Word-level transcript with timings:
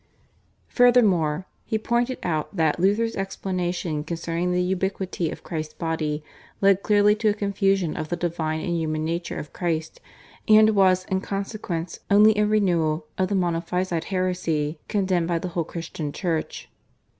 Furthermore, 0.67 1.45
he 1.63 1.77
pointed 1.77 2.17
out 2.23 2.55
that 2.55 2.79
Luther's 2.79 3.15
explanation 3.15 4.03
concerning 4.03 4.51
the 4.51 4.63
ubiquity 4.63 5.29
of 5.29 5.43
Christ's 5.43 5.75
body 5.75 6.23
led 6.59 6.81
clearly 6.81 7.13
to 7.17 7.27
a 7.27 7.35
confusion 7.35 7.95
of 7.95 8.09
the 8.09 8.15
divine 8.15 8.61
and 8.61 8.73
human 8.73 9.05
nature 9.05 9.37
of 9.37 9.53
Christ, 9.53 10.01
and 10.47 10.71
was 10.71 11.05
in 11.05 11.21
consequence 11.21 11.99
only 12.09 12.35
a 12.39 12.47
renewal 12.47 13.05
of 13.19 13.27
the 13.27 13.35
Monophysite 13.35 14.05
heresy, 14.05 14.79
condemned 14.87 15.27
by 15.27 15.37
the 15.37 15.49
whole 15.49 15.63
Christian 15.65 16.11
Church. 16.11 16.67